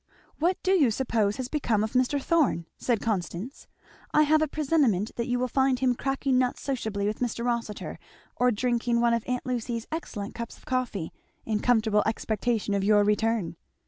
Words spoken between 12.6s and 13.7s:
of your return."